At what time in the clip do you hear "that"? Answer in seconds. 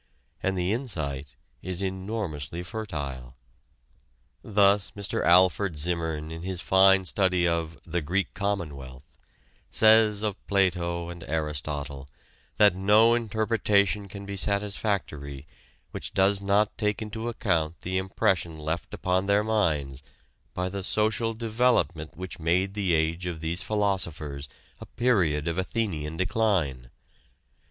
12.57-12.73